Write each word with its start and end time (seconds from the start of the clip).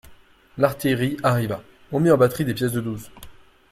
L'artillerie 0.57 1.17
arriva; 1.21 1.61
on 1.91 1.99
mit 1.99 2.09
en 2.09 2.17
batterie 2.17 2.43
des 2.43 2.55
pièces 2.55 2.71
de 2.71 2.81
douze. 2.81 3.11